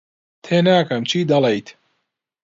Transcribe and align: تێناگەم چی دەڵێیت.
تێناگەم 0.43 1.03
چی 1.09 1.19
دەڵێیت. 1.31 1.67